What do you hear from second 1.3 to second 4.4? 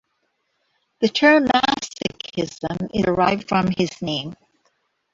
masochism is derived from his name.